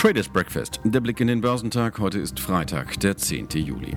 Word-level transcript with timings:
Traders 0.00 0.30
Breakfast. 0.30 0.80
Der 0.82 1.00
Blick 1.00 1.20
in 1.20 1.26
den 1.26 1.42
Börsentag. 1.42 1.98
Heute 1.98 2.20
ist 2.20 2.40
Freitag, 2.40 2.98
der 3.00 3.18
10. 3.18 3.48
Juli. 3.50 3.94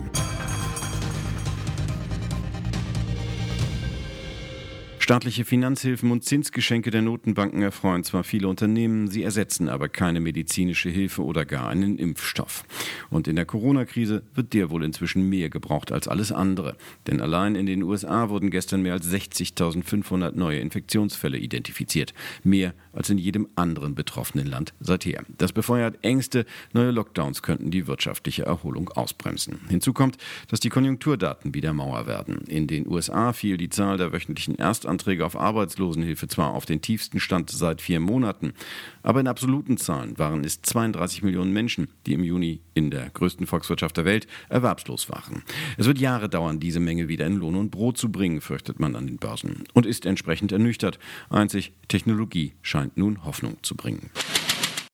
Staatliche 5.03 5.43
Finanzhilfen 5.43 6.11
und 6.11 6.23
Zinsgeschenke 6.23 6.89
der 6.89 7.01
Notenbanken 7.01 7.61
erfreuen 7.61 8.05
zwar 8.05 8.23
viele 8.23 8.47
Unternehmen, 8.47 9.09
sie 9.09 9.21
ersetzen 9.21 9.67
aber 9.67 9.89
keine 9.89 10.21
medizinische 10.21 10.89
Hilfe 10.89 11.25
oder 11.25 11.43
gar 11.43 11.67
einen 11.67 11.97
Impfstoff. 11.97 12.63
Und 13.09 13.27
in 13.27 13.35
der 13.35 13.43
Corona-Krise 13.43 14.23
wird 14.33 14.53
der 14.53 14.69
wohl 14.69 14.81
inzwischen 14.81 15.27
mehr 15.27 15.49
gebraucht 15.49 15.91
als 15.91 16.07
alles 16.07 16.31
andere. 16.31 16.77
Denn 17.05 17.19
allein 17.19 17.55
in 17.55 17.65
den 17.65 17.83
USA 17.83 18.29
wurden 18.29 18.49
gestern 18.49 18.81
mehr 18.81 18.93
als 18.93 19.11
60.500 19.11 20.37
neue 20.37 20.59
Infektionsfälle 20.59 21.37
identifiziert. 21.37 22.13
Mehr 22.45 22.73
als 22.93 23.09
in 23.09 23.17
jedem 23.17 23.49
anderen 23.55 23.95
betroffenen 23.95 24.47
Land 24.47 24.73
seither. 24.79 25.25
Das 25.37 25.51
befeuert 25.51 26.01
Ängste, 26.01 26.45
neue 26.71 26.91
Lockdowns 26.91 27.41
könnten 27.41 27.71
die 27.71 27.87
wirtschaftliche 27.87 28.45
Erholung 28.45 28.87
ausbremsen. 28.87 29.59
Hinzu 29.67 29.91
kommt, 29.91 30.15
dass 30.47 30.61
die 30.61 30.69
Konjunkturdaten 30.69 31.53
wieder 31.53 31.73
Mauer 31.73 32.07
werden. 32.07 32.45
In 32.47 32.67
den 32.67 32.87
USA 32.87 33.33
fiel 33.33 33.57
die 33.57 33.69
Zahl 33.69 33.97
der 33.97 34.13
wöchentlichen 34.13 34.55
Erstanträge 34.55 34.92
Anträge 34.93 35.25
auf 35.25 35.35
Arbeitslosenhilfe 35.35 36.27
zwar 36.27 36.53
auf 36.53 36.65
den 36.65 36.81
tiefsten 36.81 37.19
Stand 37.19 37.49
seit 37.49 37.81
vier 37.81 37.99
Monaten, 37.99 38.53
aber 39.01 39.19
in 39.19 39.27
absoluten 39.27 39.77
Zahlen 39.77 40.17
waren 40.19 40.43
es 40.43 40.61
32 40.61 41.23
Millionen 41.23 41.51
Menschen, 41.51 41.87
die 42.05 42.13
im 42.13 42.23
Juni 42.23 42.61
in 42.75 42.91
der 42.91 43.09
größten 43.09 43.47
Volkswirtschaft 43.47 43.97
der 43.97 44.05
Welt 44.05 44.27
erwerbslos 44.49 45.09
waren. 45.09 45.43
Es 45.77 45.87
wird 45.87 45.97
Jahre 45.97 46.29
dauern, 46.29 46.59
diese 46.59 46.79
Menge 46.79 47.07
wieder 47.07 47.25
in 47.25 47.37
Lohn 47.37 47.55
und 47.55 47.71
Brot 47.71 47.97
zu 47.97 48.11
bringen, 48.11 48.39
fürchtet 48.39 48.79
man 48.79 48.95
an 48.95 49.07
den 49.07 49.17
Börsen 49.17 49.63
und 49.73 49.87
ist 49.87 50.05
entsprechend 50.05 50.51
ernüchtert. 50.51 50.99
Einzig 51.29 51.73
Technologie 51.87 52.53
scheint 52.61 52.95
nun 52.97 53.25
Hoffnung 53.25 53.57
zu 53.63 53.75
bringen. 53.75 54.11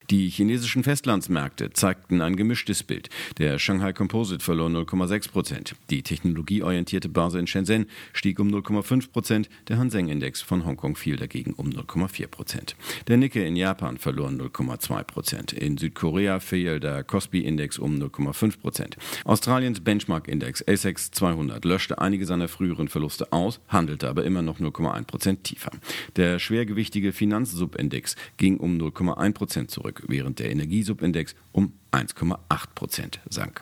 Die 0.09 0.27
chinesischen 0.29 0.83
Festlandsmärkte 0.83 1.71
zeigten 1.71 2.21
ein 2.21 2.35
gemischtes 2.35 2.81
Bild. 2.81 3.09
Der 3.37 3.59
Shanghai 3.59 3.93
Composite 3.93 4.43
verlor 4.43 4.67
0,6 4.67 5.29
Prozent. 5.29 5.75
Die 5.91 6.01
technologieorientierte 6.01 7.09
Börse 7.09 7.37
in 7.37 7.45
Shenzhen 7.45 7.85
stieg 8.13 8.39
um 8.39 8.47
0,5 8.47 9.11
Prozent. 9.11 9.49
Der 9.67 9.77
Hang-Seng-Index 9.77 10.41
von 10.41 10.65
Hongkong 10.65 10.95
fiel 10.95 11.15
dagegen 11.15 11.53
um 11.53 11.69
0,4 11.69 12.25
Prozent. 12.25 12.75
Der 13.07 13.17
Nikkei 13.17 13.45
in 13.45 13.55
Japan 13.55 13.99
verlor 13.99 14.29
0,2 14.29 15.03
Prozent. 15.03 15.53
In 15.53 15.77
Südkorea 15.77 16.39
fiel 16.39 16.79
der 16.79 17.03
Kospi-Index 17.03 17.77
um 17.77 17.93
0,5 17.93 18.59
Prozent. 18.59 18.97
Australiens 19.25 19.79
Benchmark-Index 19.79 20.67
ASX 20.67 21.11
200 21.11 21.63
löschte 21.65 21.99
einige 21.99 22.25
seiner 22.25 22.47
früheren 22.47 22.87
Verluste 22.87 23.31
aus, 23.31 23.59
handelte 23.67 24.09
aber 24.09 24.23
immer 24.23 24.41
noch 24.41 24.59
0,1 24.59 25.03
Prozent 25.03 25.43
tiefer. 25.43 25.69
Der 26.15 26.39
schwergewichtige 26.39 27.13
Finanzsubindex 27.13 28.15
ging 28.37 28.57
um 28.57 28.75
0,1 28.79 29.33
Prozent 29.33 29.69
zurück 29.69 29.98
während 30.07 30.39
der 30.39 30.51
Energiesubindex 30.51 31.35
um 31.51 31.73
1,8 31.91 32.37
Prozent 32.75 33.19
sank. 33.29 33.61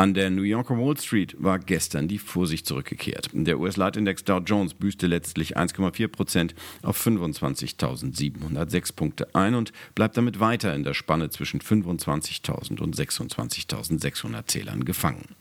An 0.00 0.14
der 0.14 0.30
New 0.30 0.44
Yorker 0.44 0.78
Wall 0.78 0.96
Street 0.96 1.36
war 1.38 1.58
gestern 1.58 2.08
die 2.08 2.16
Vorsicht 2.18 2.64
zurückgekehrt. 2.64 3.28
Der 3.34 3.60
US-Leitindex 3.60 4.24
Dow 4.24 4.38
Jones 4.38 4.72
büßte 4.72 5.06
letztlich 5.06 5.58
1,4 5.58 6.08
Prozent 6.08 6.54
auf 6.82 6.98
25.706 7.06 8.94
Punkte 8.94 9.34
ein 9.34 9.54
und 9.54 9.72
bleibt 9.94 10.16
damit 10.16 10.40
weiter 10.40 10.74
in 10.74 10.84
der 10.84 10.94
Spanne 10.94 11.28
zwischen 11.28 11.60
25.000 11.60 12.80
und 12.80 12.96
26.600 12.96 14.46
Zählern 14.46 14.86
gefangen. 14.86 15.36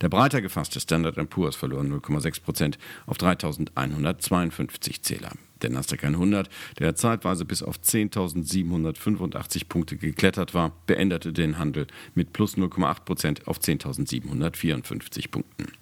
Der 0.00 0.08
breiter 0.08 0.40
gefasste 0.40 0.80
Standard 0.80 1.16
Poor's 1.30 1.56
verlor 1.56 1.82
0,6 1.82 2.42
Prozent 2.42 2.78
auf 3.06 3.16
3.152 3.18 5.02
Zähler. 5.02 5.32
Der 5.62 5.70
Nasdaq 5.70 6.04
100, 6.04 6.50
der 6.78 6.94
zeitweise 6.94 7.44
bis 7.44 7.62
auf 7.62 7.76
10.785 7.78 9.68
Punkte 9.68 9.96
geklettert 9.96 10.52
war, 10.52 10.72
beendete 10.86 11.32
den 11.32 11.58
Handel 11.58 11.86
mit 12.14 12.32
plus 12.32 12.56
0,8 12.56 13.04
Prozent 13.04 13.46
auf 13.46 13.58
10.754 13.58 15.30
Punkten. 15.30 15.72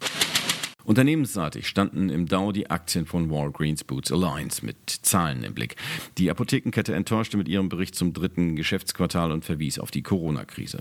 Unternehmensseitig 0.84 1.68
standen 1.68 2.08
im 2.08 2.26
Dow 2.26 2.52
die 2.52 2.70
Aktien 2.70 3.06
von 3.06 3.30
Walgreens 3.30 3.84
Boots 3.84 4.12
Alliance 4.12 4.64
mit 4.64 4.76
Zahlen 4.88 5.44
im 5.44 5.54
Blick. 5.54 5.76
Die 6.18 6.30
Apothekenkette 6.30 6.94
enttäuschte 6.94 7.36
mit 7.36 7.48
ihrem 7.48 7.68
Bericht 7.68 7.94
zum 7.94 8.12
dritten 8.12 8.56
Geschäftsquartal 8.56 9.32
und 9.32 9.44
verwies 9.44 9.78
auf 9.78 9.90
die 9.90 10.02
Corona-Krise. 10.02 10.80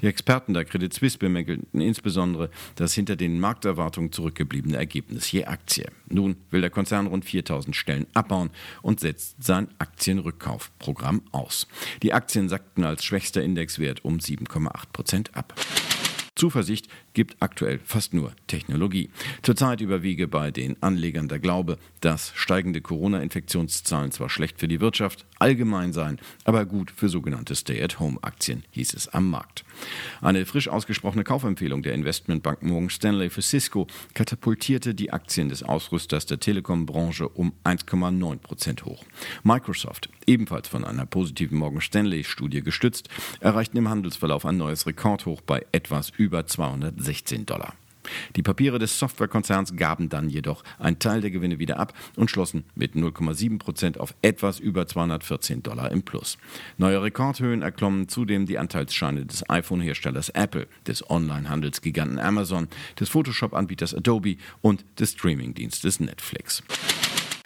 Die 0.00 0.06
Experten 0.06 0.54
der 0.54 0.64
Credit 0.64 0.92
Suisse 0.92 1.18
bemängelten 1.18 1.80
insbesondere 1.80 2.50
das 2.76 2.94
hinter 2.94 3.16
den 3.16 3.40
Markterwartungen 3.40 4.12
zurückgebliebene 4.12 4.76
Ergebnis 4.76 5.30
je 5.30 5.44
Aktie. 5.44 5.86
Nun 6.08 6.36
will 6.50 6.60
der 6.60 6.70
Konzern 6.70 7.06
rund 7.06 7.24
4000 7.24 7.74
Stellen 7.74 8.06
abbauen 8.14 8.50
und 8.82 9.00
setzt 9.00 9.42
sein 9.42 9.68
Aktienrückkaufprogramm 9.78 11.22
aus. 11.32 11.66
Die 12.02 12.12
Aktien 12.12 12.48
sackten 12.48 12.84
als 12.84 13.04
schwächster 13.04 13.42
Indexwert 13.42 14.04
um 14.04 14.18
7,8 14.18 14.70
Prozent 14.92 15.36
ab. 15.36 15.54
Zuversicht 16.40 16.88
gibt 17.12 17.36
aktuell 17.40 17.80
fast 17.84 18.14
nur 18.14 18.32
Technologie. 18.46 19.10
Zurzeit 19.42 19.82
überwiege 19.82 20.26
bei 20.26 20.50
den 20.50 20.82
Anlegern 20.82 21.28
der 21.28 21.38
Glaube, 21.38 21.76
dass 22.00 22.32
steigende 22.34 22.80
Corona-Infektionszahlen 22.80 24.10
zwar 24.10 24.30
schlecht 24.30 24.58
für 24.58 24.66
die 24.66 24.80
Wirtschaft 24.80 25.26
allgemein 25.38 25.92
seien, 25.92 26.18
aber 26.44 26.64
gut 26.64 26.90
für 26.90 27.10
sogenannte 27.10 27.54
Stay-at-Home-Aktien, 27.54 28.64
hieß 28.70 28.94
es 28.94 29.08
am 29.08 29.28
Markt. 29.28 29.64
Eine 30.22 30.46
frisch 30.46 30.68
ausgesprochene 30.68 31.24
Kaufempfehlung 31.24 31.82
der 31.82 31.92
Investmentbank 31.92 32.62
Morgan 32.62 32.88
Stanley 32.88 33.28
für 33.28 33.42
Cisco 33.42 33.86
katapultierte 34.14 34.94
die 34.94 35.12
Aktien 35.12 35.50
des 35.50 35.62
Ausrüsters 35.62 36.24
der 36.24 36.40
Telekom-Branche 36.40 37.28
um 37.28 37.52
1,9 37.64 38.38
Prozent 38.38 38.86
hoch. 38.86 39.04
Microsoft, 39.42 40.08
ebenfalls 40.26 40.68
von 40.68 40.86
einer 40.86 41.04
positiven 41.04 41.58
Morgan 41.58 41.82
Stanley-Studie 41.82 42.62
gestützt, 42.62 43.10
erreichten 43.40 43.76
im 43.76 43.90
Handelsverlauf 43.90 44.46
ein 44.46 44.56
neues 44.56 44.86
Rekordhoch 44.86 45.42
bei 45.42 45.66
etwas 45.72 46.10
über 46.16 46.29
216 46.46 47.46
Dollar. 47.46 47.74
Die 48.36 48.42
Papiere 48.42 48.78
des 48.78 48.98
Softwarekonzerns 48.98 49.76
gaben 49.76 50.08
dann 50.08 50.28
jedoch 50.28 50.64
einen 50.78 50.98
Teil 50.98 51.20
der 51.20 51.30
Gewinne 51.30 51.58
wieder 51.58 51.78
ab 51.78 51.92
und 52.16 52.30
schlossen 52.30 52.64
mit 52.74 52.94
0,7 52.94 53.58
Prozent 53.58 54.00
auf 54.00 54.14
etwas 54.22 54.58
über 54.58 54.86
214 54.86 55.62
Dollar 55.62 55.90
im 55.90 56.02
Plus. 56.02 56.38
Neue 56.78 57.02
Rekordhöhen 57.02 57.62
erklommen 57.62 58.08
zudem 58.08 58.46
die 58.46 58.58
Anteilsscheine 58.58 59.26
des 59.26 59.48
iPhone-Herstellers 59.48 60.30
Apple, 60.30 60.66
des 60.86 61.08
Online-Handelsgiganten 61.08 62.18
Amazon, 62.18 62.68
des 62.98 63.08
Photoshop-Anbieters 63.10 63.94
Adobe 63.94 64.36
und 64.60 64.84
des 64.98 65.12
Streamingdienstes 65.12 66.00
Netflix. 66.00 66.62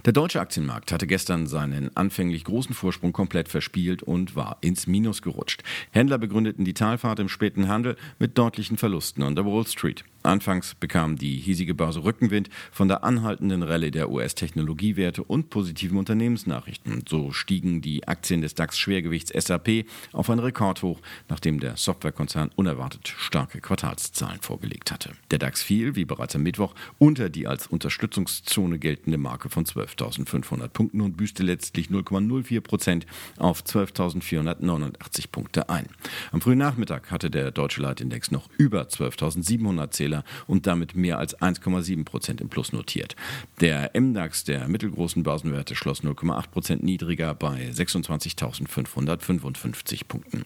Der 0.05 0.13
deutsche 0.13 0.39
Aktienmarkt 0.39 0.93
hatte 0.93 1.07
gestern 1.07 1.47
seinen 1.47 1.97
anfänglich 1.97 2.45
großen 2.45 2.75
Vorsprung 2.75 3.15
komplett 3.15 3.49
verspielt 3.49 4.03
und 4.03 4.37
war 4.37 4.59
ins 4.61 4.87
Minus 4.87 5.23
gerutscht. 5.23 5.63
Händler 5.93 6.19
begründeten 6.19 6.67
die 6.67 6.75
Talfahrt 6.75 7.21
im 7.21 7.31
späten 7.31 7.69
Handel 7.69 7.97
mit 8.19 8.37
deutlichen 8.37 8.77
Verlusten 8.77 9.23
an 9.23 9.35
der 9.35 9.47
Wall 9.47 9.67
Street. 9.67 10.05
Anfangs 10.25 10.75
bekam 10.75 11.17
die 11.17 11.37
hiesige 11.37 11.75
Börse 11.75 12.03
Rückenwind 12.03 12.49
von 12.73 12.89
der 12.89 13.05
anhaltenden 13.05 13.63
Rallye 13.63 13.91
der 13.91 14.11
US-Technologiewerte 14.11 15.23
und 15.23 15.51
positiven 15.51 15.99
Unternehmensnachrichten. 15.99 17.05
So 17.07 17.31
stiegen 17.33 17.83
die 17.83 18.09
Aktien 18.09 18.41
des 18.41 18.55
DAX-Schwergewichts 18.55 19.33
SAP 19.35 19.85
auf 20.13 20.31
ein 20.31 20.39
Rekordhoch, 20.39 21.01
nachdem 21.29 21.61
der 21.61 21.77
Softwarekonzern 21.77 22.51
unerwartet 22.57 23.09
starke 23.09 23.61
Quartalszahlen 23.61 24.41
vorgelegt 24.41 24.93
hatte. 24.93 25.11
Der 25.31 25.39
DAX 25.39 25.63
fiel, 25.63 25.95
wie 25.95 26.07
bereits 26.07 26.35
am 26.35 26.43
Mittwoch, 26.43 26.75
unter 26.99 27.29
die 27.29 27.47
als 27.47 27.67
Unterstützungszone 27.67 28.79
geltende 28.79 29.19
Marke 29.19 29.51
von 29.51 29.67
12.500 29.67 30.69
Punkten 30.69 31.03
und 31.03 31.19
büßte 31.19 31.43
letztlich 31.43 31.89
0,04 31.89 32.61
Prozent 32.63 33.07
auf 33.37 33.63
12.489 33.63 35.29
Punkte 35.31 35.69
ein. 35.69 35.87
Am 36.33 36.41
frühen 36.41 36.59
Nachmittag 36.59 37.11
hatte 37.11 37.31
der 37.31 37.51
deutsche 37.51 37.83
Leitindex 37.83 38.31
noch 38.31 38.49
über 38.57 38.85
12.700 38.85 39.91
Zähler 39.91 40.14
Zähler 40.15 40.25
und 40.47 40.67
damit 40.67 40.95
mehr 40.95 41.19
als 41.19 41.39
1,7 41.39 42.05
Prozent 42.05 42.41
im 42.41 42.49
Plus 42.49 42.73
notiert. 42.73 43.17
Der 43.61 43.91
MDAX 43.95 44.45
der 44.45 44.69
mittelgroßen 44.69 45.25
Börsenwerte 45.25 45.75
schloss 45.75 46.03
0,8 46.03 46.49
Prozent 46.51 46.83
niedriger 46.83 47.35
bei 47.35 47.71
26.555 47.71 50.07
Punkten. 50.07 50.45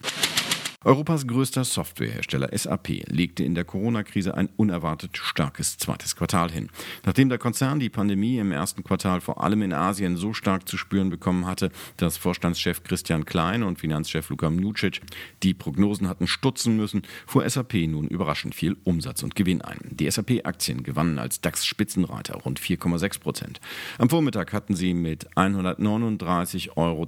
Europas 0.85 1.27
größter 1.27 1.65
Softwarehersteller 1.65 2.57
SAP 2.57 3.03
legte 3.09 3.43
in 3.43 3.53
der 3.53 3.65
Corona-Krise 3.65 4.35
ein 4.35 4.47
unerwartet 4.55 5.17
starkes 5.17 5.77
zweites 5.77 6.15
Quartal 6.15 6.49
hin. 6.49 6.69
Nachdem 7.05 7.27
der 7.27 7.37
Konzern 7.37 7.81
die 7.81 7.89
Pandemie 7.89 8.37
im 8.37 8.53
ersten 8.53 8.85
Quartal 8.85 9.19
vor 9.19 9.43
allem 9.43 9.61
in 9.61 9.73
Asien 9.73 10.15
so 10.15 10.33
stark 10.33 10.69
zu 10.69 10.77
spüren 10.77 11.09
bekommen 11.09 11.45
hatte, 11.45 11.69
dass 11.97 12.15
Vorstandschef 12.15 12.81
Christian 12.83 13.25
Klein 13.25 13.63
und 13.63 13.77
Finanzchef 13.77 14.29
Luka 14.29 14.49
Mnucic 14.49 15.01
die 15.43 15.53
Prognosen 15.53 16.07
hatten 16.07 16.27
stutzen 16.27 16.77
müssen, 16.77 17.01
fuhr 17.27 17.49
SAP 17.49 17.73
nun 17.89 18.07
überraschend 18.07 18.55
viel 18.55 18.77
Umsatz 18.85 19.21
und 19.21 19.35
Gewinn 19.35 19.61
ein. 19.61 19.79
Die 19.91 20.09
SAP-Aktien 20.09 20.83
gewannen 20.83 21.19
als 21.19 21.41
DAX-Spitzenreiter 21.41 22.35
rund 22.35 22.57
4,6 22.57 23.19
Prozent. 23.19 23.59
Am 23.97 24.09
Vormittag 24.09 24.53
hatten 24.53 24.77
sie 24.77 24.93
mit 24.93 25.29
139,72 25.35 26.69
Euro 26.77 27.05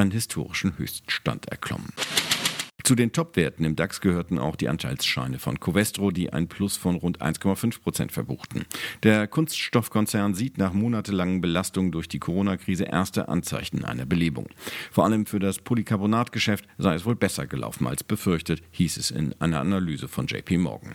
einen 0.00 0.12
historischen 0.12 0.78
Höchststand 0.78 1.44
erklommen. 1.50 1.92
Zu 2.88 2.94
den 2.94 3.12
Top-Werten 3.12 3.66
im 3.66 3.76
DAX 3.76 4.00
gehörten 4.00 4.38
auch 4.38 4.56
die 4.56 4.66
Anteilsscheine 4.66 5.38
von 5.38 5.60
Covestro, 5.60 6.10
die 6.10 6.32
ein 6.32 6.48
Plus 6.48 6.78
von 6.78 6.96
rund 6.96 7.20
1,5 7.20 7.82
Prozent 7.82 8.12
verbuchten. 8.12 8.64
Der 9.02 9.26
Kunststoffkonzern 9.26 10.32
sieht 10.32 10.56
nach 10.56 10.72
monatelangen 10.72 11.42
Belastungen 11.42 11.92
durch 11.92 12.08
die 12.08 12.18
Corona-Krise 12.18 12.84
erste 12.84 13.28
Anzeichen 13.28 13.84
einer 13.84 14.06
Belebung. 14.06 14.48
Vor 14.90 15.04
allem 15.04 15.26
für 15.26 15.38
das 15.38 15.58
Polycarbonatgeschäft 15.58 16.64
sei 16.78 16.94
es 16.94 17.04
wohl 17.04 17.14
besser 17.14 17.46
gelaufen 17.46 17.86
als 17.86 18.02
befürchtet, 18.02 18.62
hieß 18.70 18.96
es 18.96 19.10
in 19.10 19.34
einer 19.38 19.60
Analyse 19.60 20.08
von 20.08 20.26
JP 20.26 20.56
Morgan. 20.56 20.94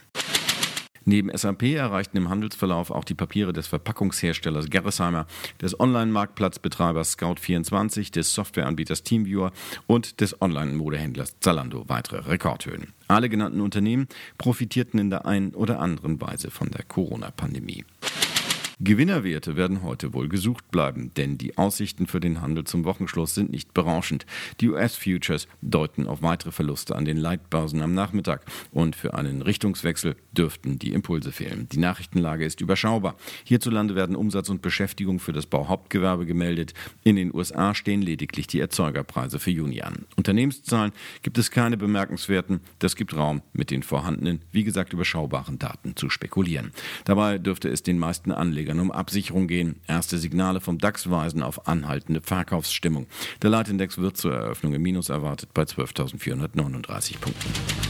Neben 1.05 1.35
SAP 1.35 1.63
erreichten 1.63 2.17
im 2.17 2.29
Handelsverlauf 2.29 2.89
auch 2.89 3.03
die 3.03 3.13
Papiere 3.13 3.51
des 3.51 3.67
Verpackungsherstellers 3.67 4.69
Gerresheimer, 4.69 5.25
des 5.61 5.77
Online-Marktplatzbetreibers 5.79 7.17
Scout24, 7.17 8.11
des 8.11 8.33
Softwareanbieters 8.33 9.03
Teamviewer 9.03 9.51
und 9.87 10.21
des 10.21 10.41
Online-Modehändlers 10.41 11.39
Zalando 11.39 11.83
weitere 11.87 12.19
Rekordhöhen. 12.29 12.93
Alle 13.07 13.29
genannten 13.29 13.61
Unternehmen 13.61 14.07
profitierten 14.37 14.99
in 14.99 15.09
der 15.09 15.25
einen 15.25 15.53
oder 15.53 15.79
anderen 15.79 16.21
Weise 16.21 16.51
von 16.51 16.71
der 16.71 16.83
Corona-Pandemie. 16.83 17.83
Gewinnerwerte 18.83 19.55
werden 19.55 19.81
heute 19.81 20.13
wohl 20.13 20.27
gesucht 20.27 20.69
bleiben, 20.69 21.11
denn 21.15 21.37
die 21.37 21.57
Aussichten 21.57 22.05
für 22.05 22.19
den 22.19 22.41
Handel 22.41 22.65
zum 22.65 22.83
Wochenschluss 22.83 23.33
sind 23.33 23.49
nicht 23.49 23.73
berauschend. 23.73 24.25
Die 24.59 24.67
US-Futures 24.67 25.47
deuten 25.61 26.05
auf 26.05 26.21
weitere 26.21 26.51
Verluste 26.51 26.93
an 26.93 27.05
den 27.05 27.15
Leitbörsen 27.15 27.81
am 27.81 27.93
Nachmittag 27.93 28.41
und 28.71 28.97
für 28.97 29.13
einen 29.13 29.41
Richtungswechsel 29.41 30.17
dürften 30.33 30.79
die 30.79 30.91
Impulse 30.91 31.31
fehlen. 31.31 31.69
Die 31.71 31.77
Nachrichtenlage 31.77 32.43
ist 32.43 32.59
überschaubar. 32.59 33.15
Hierzulande 33.45 33.95
werden 33.95 34.17
Umsatz 34.17 34.49
und 34.49 34.61
Beschäftigung 34.61 35.19
für 35.21 35.31
das 35.31 35.45
Bauhauptgewerbe 35.45 36.25
gemeldet. 36.25 36.73
In 37.05 37.15
den 37.15 37.33
USA 37.33 37.75
stehen 37.75 38.01
lediglich 38.01 38.47
die 38.47 38.59
Erzeugerpreise 38.59 39.39
für 39.39 39.51
Juni 39.51 39.81
an. 39.81 40.07
Unternehmenszahlen 40.17 40.91
gibt 41.21 41.37
es 41.37 41.51
keine 41.51 41.77
bemerkenswerten. 41.77 42.59
Das 42.79 42.97
gibt 42.97 43.15
Raum, 43.15 43.43
mit 43.53 43.71
den 43.71 43.81
vorhandenen, 43.81 44.41
wie 44.51 44.65
gesagt 44.65 44.91
überschaubaren 44.91 45.57
Daten 45.57 45.95
zu 45.95 46.09
spekulieren. 46.09 46.71
Dabei 47.05 47.37
dürfte 47.37 47.69
es 47.69 47.81
den 47.81 47.97
meisten 47.97 48.33
Anlegern 48.33 48.72
Anlegern 48.73 48.79
um 48.79 48.91
Absicherung 48.91 49.47
gehen. 49.47 49.75
Erste 49.87 50.17
Signale 50.17 50.59
vom 50.59 50.77
DAX 50.77 51.09
weisen 51.09 51.43
auf 51.43 51.67
anhaltende 51.67 52.21
Verkaufsstimmung. 52.21 53.07
Der 53.41 53.49
Leitindex 53.49 53.97
wird 53.97 54.17
zur 54.17 54.33
Eröffnung 54.33 54.73
im 54.73 54.81
Minus 54.81 55.09
erwartet 55.09 55.53
bei 55.53 55.63
12.439 55.63 57.19
Punkten. 57.19 57.82